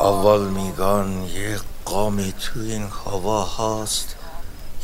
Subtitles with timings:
[0.00, 4.16] قوال میگن یه قامی تو این هوا هست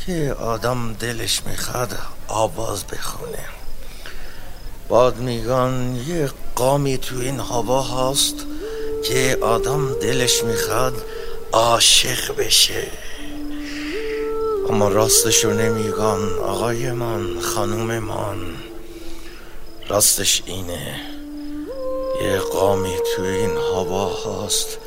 [0.05, 1.97] که آدم دلش می‌خواد
[2.27, 3.45] آواز بخونه.
[4.89, 8.35] بعد میگن یه قامی تو این هوا هست
[9.03, 10.93] که آدم دلش می‌خواد
[11.51, 12.87] عاشق بشه.
[14.69, 18.37] اما راستشو نمیگن آقای من خانوم من.
[19.87, 21.01] راستش اینه.
[22.23, 24.77] یه قامی تو این هوا هست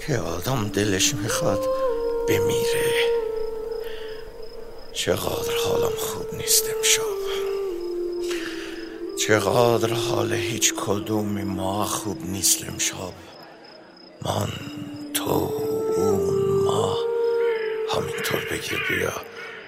[0.00, 1.68] که آدم دلش می‌خواد
[2.28, 2.92] بمیره.
[4.92, 7.02] چقدر حالم خوب نیست امشب.
[9.18, 13.12] چقدر حال هیچ کدوم ما خوب نیست امشب.
[14.22, 14.48] من
[15.14, 15.52] تو
[15.96, 16.96] اون ما.
[17.90, 19.12] همینطور بگیر بیا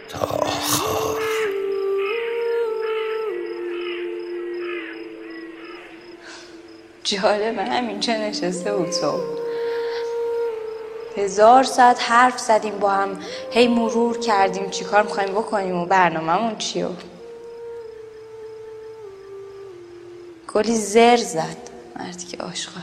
[0.08, 1.22] تا آخر.
[7.04, 9.37] جالبه همینجا نشسته بود صبح.
[11.16, 13.18] هزار ساعت حرف زدیم با هم.
[13.50, 14.70] هی مرور کردیم.
[14.70, 16.88] چیکار می‌خوایم بکنیم و برنامهمون چیو
[20.46, 21.56] کلی زر زد.
[21.96, 22.80] مردی که عاشقه.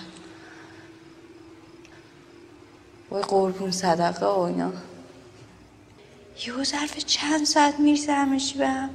[3.12, 4.72] وای قربون صدقه و اینا.
[6.48, 8.90] یه ظرف چند ساعت می‌رسه چی به هم.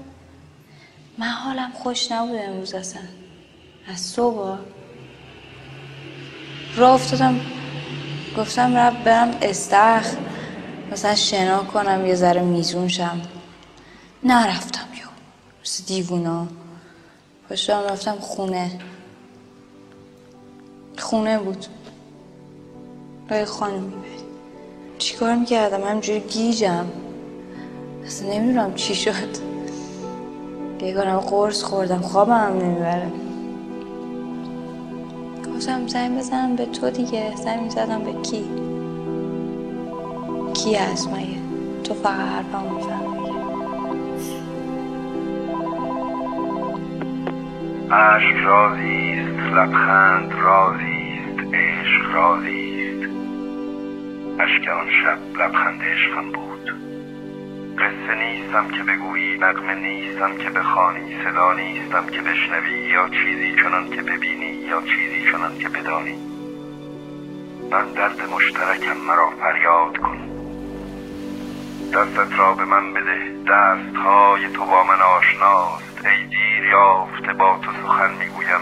[1.19, 3.03] من حالم خوش نبوده امروز اصلا.
[3.89, 4.59] از صبح.
[6.77, 7.41] را افتادم.
[8.39, 10.15] گفتم رب برم استخ
[10.93, 13.21] مثلا شنا کنم یه ذره میزون شم.
[14.23, 15.07] نرفتم یو.
[15.65, 16.47] مثل دیوونا.
[17.49, 18.71] پاشتم رفتم خونه.
[20.99, 21.67] خونه بود.
[23.31, 24.25] رای خانمی بری
[24.99, 26.87] چیکار می‌کردم؟ همجوری گیجم.
[28.07, 29.51] اصلا نمی‌دونم چی شد.
[30.83, 33.13] یکانم قرص خوردم خوابم هم نمی‌بره.
[35.61, 37.37] گفتم زنگ بزنم به تو دیگه.
[37.37, 38.45] زنگ می‌زدم به کی؟
[40.55, 41.39] کی هست مگه؟
[41.85, 43.17] تو فقط حرفم میفهم
[47.93, 53.11] عشق رازیست لبخند رازیست عشق رازیست.
[54.39, 56.71] اشک آن شب لبخند عشقم بود.
[57.79, 63.91] قصه نیستم که بگویی نقمه نیستم که بخوانی صدا نیستم که بشنوی یا چیزی چنان
[63.91, 66.19] که ببینی یا چیزی چنان که بدانی.
[67.71, 70.19] من درد مشترکم مرا فریاد کن.
[71.95, 76.07] دستت را به من بده دست های تو با من آشناست.
[76.07, 78.61] ای دیر یافته با تو سخن می‌گویم.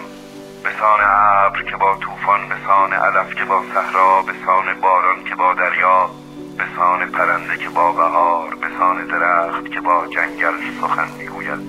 [0.65, 5.25] به سان ابر که با طوفان به سان علف که با صحرا به سان باران
[5.25, 6.11] که با دریا.
[6.59, 11.61] به سان پرنده که با بهار به سان درخت که با جنگل سخن می‌گوید.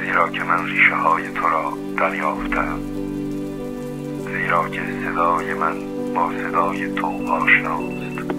[0.00, 2.78] زیرا که من ریشه های تو را دریافتم.
[4.32, 5.74] زیرا که صدای من
[6.14, 8.30] با صدای تو آشناست.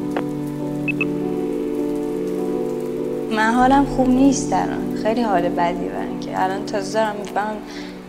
[3.31, 4.95] من حالم خوب نیست الان.
[5.03, 6.43] خیلی حال بدی برن که.
[6.43, 7.57] الان تازه دارم میفهم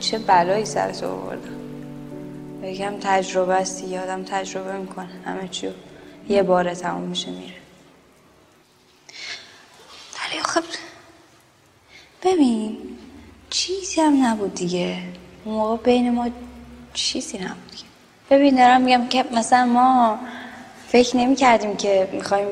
[0.01, 1.59] چه بلایی سر تو آوردم.
[2.63, 5.09] بگم تجربه است یادم تجربه می‌کنه.
[5.27, 5.71] همه چیو
[6.29, 7.55] یه بار تموم میشه میره.
[10.15, 10.63] ولی خب
[12.23, 12.79] ببین
[13.51, 15.03] چیزی هم نبود دیگه.
[15.45, 16.29] اون موقع بین ما
[16.95, 17.85] چیزی نبود دیگه.
[18.31, 20.19] ببین دارم میگم که مثلا ما
[20.89, 22.47] فکر نمی کردیم که می‌خوایم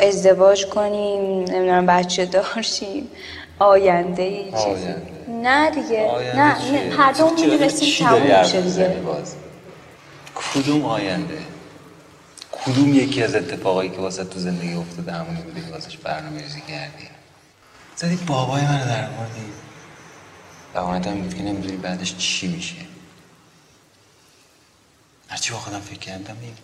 [0.00, 3.10] ازدواج کنیم نمی‌دونم بچه دارشیم
[3.58, 4.94] آینده ای چیزی.
[5.42, 8.96] نه دیگه نه نه هر دوم می‌دونستیم تموم میشه دیگه.
[10.54, 11.38] کدوم آینده؟
[12.66, 16.60] کدوم یکی از اتفاقایی که واسه تو زندگی افتاده همونی بوده که واسش برنامه ریزی
[16.60, 17.08] کردی؟
[17.96, 19.52] زدی بابای من در موردی
[20.74, 22.76] بهانت هم بود که نمی‌دونی بعدش چی میشه.
[25.28, 26.54] هرچی با خودم فکر کردم این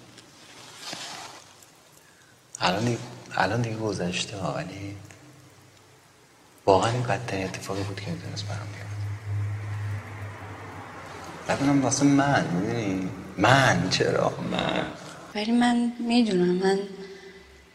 [2.61, 2.99] الان دیگه,
[3.37, 4.97] الان دیگه گذشته ها ولی
[6.67, 8.89] واقعا این بدترین اتفاقی بود که می‌تونست برام بیاد
[11.59, 14.87] بدونم واسه من می‌دونی؟ من چرا؟ من.
[15.39, 16.79] ولی من می‌دونم من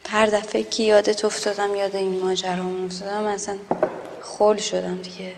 [0.10, 3.58] هر دفعه که یادت افتادم یاد این ماجرا افتادم اصلا
[4.22, 5.36] خول شدم دیگه.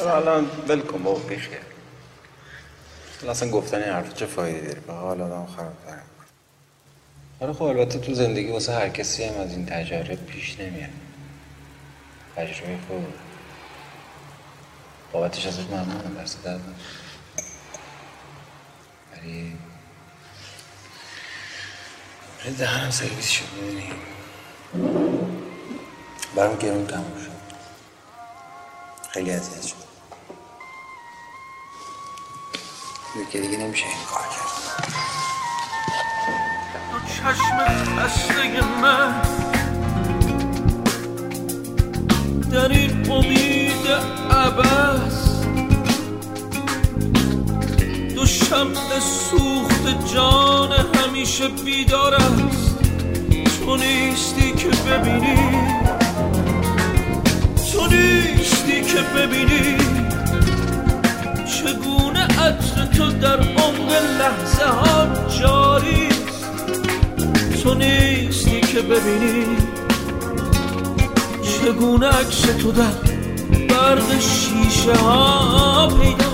[0.00, 1.58] الان ول کن بابا بیخیر
[3.28, 6.02] اصلا گفتن این حرف چه فایده داره؟ به حال آدم خراب کنه
[7.40, 10.90] آره خب البته تو زندگی واسه هر کسی هم از این تجربه پیش نمیاد.
[12.36, 13.04] تجربه خوب.
[15.12, 16.60] بابتش ازت ممنونم درست درد
[19.12, 19.56] ولی
[22.44, 23.92] ولی دهنم سرویس شد می‌دونی.
[26.36, 27.30] برام گرون تموم شد.
[29.10, 29.76] خیلی اذیت شد.
[33.32, 34.48] که دیگه نمیشه این کار کرد.
[37.08, 37.58] چشم
[37.98, 39.47] خسته من.
[48.48, 52.78] شمع سوخت جان همیشه بیدار است.
[53.64, 55.58] تو نیستی که ببینی.
[57.72, 59.76] تو نیستی که ببینی.
[61.46, 65.06] چگونه عطر تو در عمق لحظه ها
[65.40, 66.08] جاری
[67.62, 69.46] تو نیستی که ببینی.
[71.42, 72.92] چگونه عکس تو در
[73.68, 76.27] برق شیشه ها پیداست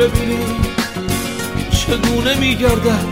[0.00, 0.60] ببینی
[1.70, 3.04] چگونه میگردد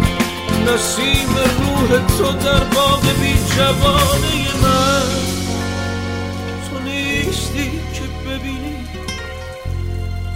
[0.66, 5.10] نسیم روح تو در باغ بی جوانه من.
[6.70, 8.86] تو نیستی که ببینی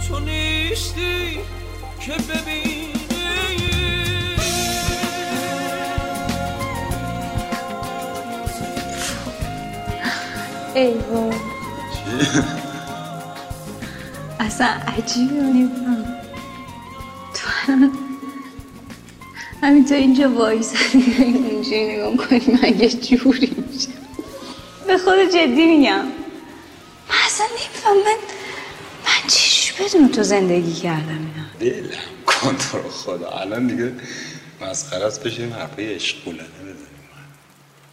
[0.07, 1.39] تو نیستی
[1.99, 2.93] که ببینی.
[10.75, 11.37] ای وای.
[14.39, 15.35] اصلا عجیبه
[19.63, 23.91] همینطور اینجا وایسادی اینجوری نگاه کنی من یه جوری میشم.
[24.87, 26.05] به خود جدی میگم.
[27.09, 28.17] من اصلا نمیفهم من
[29.05, 31.45] من چیش بدون تو زندگی کردم اینا.
[31.59, 33.29] دلم کن تو رو خدا.
[33.29, 33.93] الان دیگه
[34.61, 36.77] مسخره است بشیم حرفای عشقولانه بزنیم.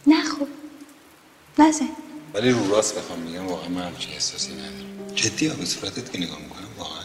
[0.07, 0.47] نه خب.
[1.59, 1.89] نزن.
[2.33, 5.15] ولی رو راست بخوام میگم واقعا من همچین احساسی ندارم.
[5.15, 7.03] جدی ها به صورتت که نگاه می‌کنم واقعا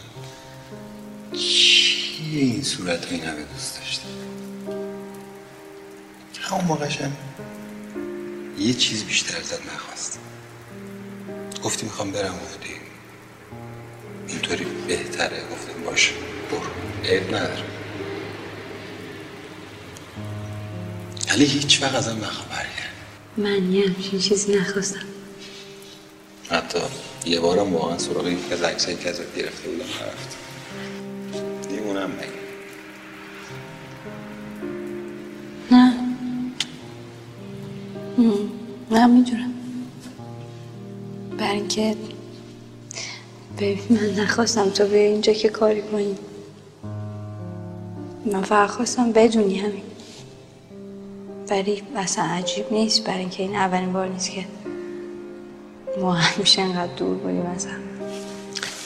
[1.33, 4.03] چیه این صورت های دوست داشته
[6.49, 7.11] همون موقعشم
[8.59, 10.19] یه چیز بیشتر ازت نخواست.
[11.63, 12.69] گفتی می‌خوام برم گفتی
[14.27, 15.43] اینطوری بهتره.
[15.51, 16.11] گفتم باشه
[16.51, 17.09] برو.
[17.11, 17.63] عیب نداره.
[21.29, 22.93] ولی هیچ وقت ازم نخبر کرد
[23.37, 25.05] من یه همچین چیزی نخواستم.
[26.49, 26.79] حتی
[27.25, 30.37] یه بارم واقعا سراغ یکی از عکسایی که ازت گرفته بودم نرفت.
[31.69, 32.36] دیمونم مگه
[38.97, 39.53] م، نه می‌دونم.
[41.37, 41.95] برای اینکه
[43.57, 46.15] ببین من نخواستم تو به اینجا که کاری کنی.
[48.25, 49.83] من فقط خواستم بدونی همین.
[51.49, 54.45] ولی اصلا عجیب نیست برای اینکه این اولین بار نیست که
[56.01, 57.71] ما همیشه انقدر دور بودیم مثلا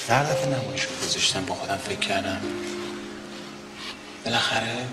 [0.10, 2.42] هر دفعه نمایش گذاشتم با خودم فکر کردم.
[4.26, 4.86] بالاخره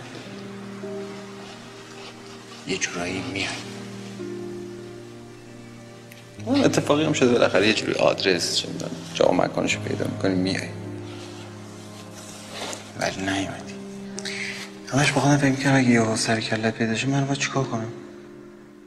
[2.68, 3.36] یه جورایی اون
[6.54, 10.68] اتفاقی هم شده بالاخره یه جوری آدرس می‌دونم جا و مکانش پیدا می‌کنی میای
[12.98, 13.74] ولی نیومدی.
[14.88, 17.92] همش با خودم فکر می‌کردم اگه یه سر کلت پیدا شه من باید چیکار کنم؟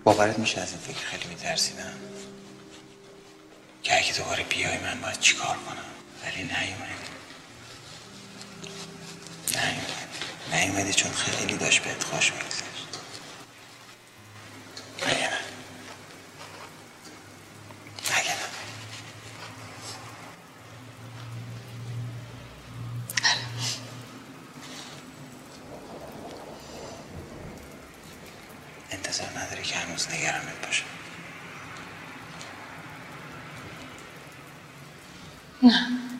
[0.03, 1.83] باورت میشه از این فکر خیلی میترسیدم.
[3.83, 5.85] که اگه دوباره بیای من باید چیکار کنم؟
[6.23, 7.01] ولی نیومدی.
[9.55, 10.65] نیومدی.
[10.67, 12.87] نیومدی چون خیلی داشت بهت خوش میگذشت
[15.07, 15.37] مگه نه
[18.09, 18.47] مگه نه
[28.91, 30.85] انتظار نداری که هنوز نگرمت باشم
[35.61, 36.10] چیز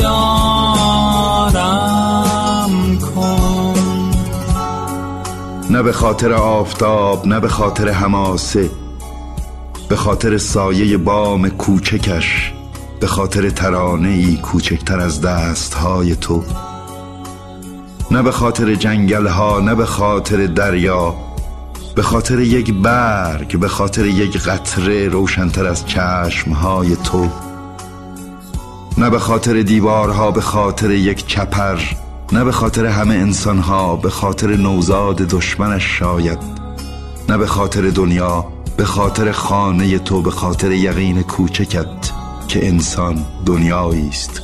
[0.00, 1.78] بیدارم
[2.98, 3.74] کن.
[5.70, 8.70] نه به خاطر آفتاب نه به خاطر هماسه
[9.88, 12.52] به خاطر سایه بام کوچکش
[13.00, 16.44] به خاطر ترانه ای کوچکتر از دست های تو.
[18.10, 21.14] نه به خاطر جنگل ها نه به خاطر دریا
[21.94, 27.49] به خاطر یک برگ به خاطر یک قطره روشنتر از چشم های تو.
[29.00, 31.78] نه به خاطر دیوارها به خاطر یک چپر
[32.32, 36.38] نه به خاطر همه انسانها به خاطر نوزاد دشمنش شاید
[37.28, 38.44] نه به خاطر دنیا
[38.76, 42.12] به خاطر خانه تو به خاطر یقین کوچکت
[42.48, 44.42] که انسان دنیایی است.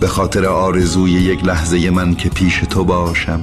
[0.00, 3.42] به خاطر آرزوی یک لحظه من که پیش تو باشم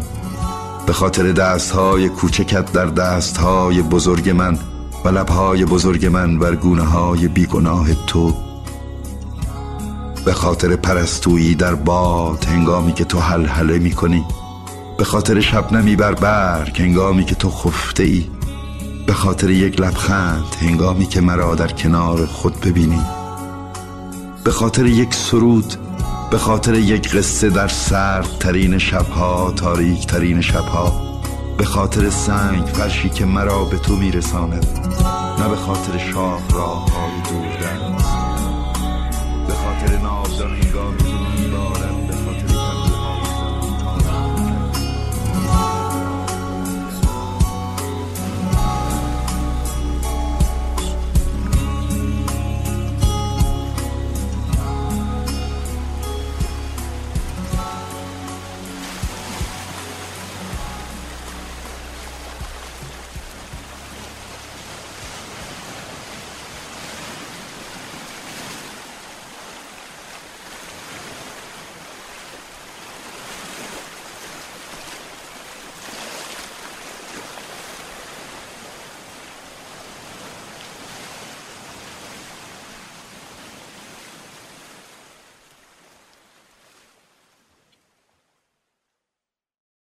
[0.88, 4.58] به خاطر دستهای کوچکت در دستهای بزرگ من
[5.06, 8.45] و لبهای بزرگ من بر گونه های بیگناه تو.
[10.26, 14.26] به خاطر پرستویی در باد هنگامی که تو حلحله می کنی
[14.98, 18.26] به خاطر شبنمی بر برگ هنگامی که تو خفته ای
[19.08, 23.02] به خاطر یک لبخند هنگامی که مرا در کنار خود ببینی.
[24.44, 25.74] به خاطر یک سرود
[26.32, 30.94] به خاطر یک قصه در سرد ترین شبها تاریک ترین شبها.
[31.58, 34.66] به خاطر سنگ فرشی که مرا به تو میرساند.
[35.40, 38.15] نه به خاطر شاه راه های دور
[39.76, 41.35] به خاطر ناودان هنگامی که میبارد